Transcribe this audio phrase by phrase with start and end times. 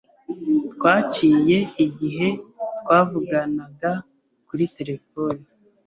[0.73, 2.27] Twaciwe igihe
[2.79, 3.91] twavuganaga
[4.47, 5.43] kuri terefone.